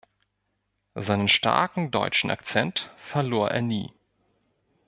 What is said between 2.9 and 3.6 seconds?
verlor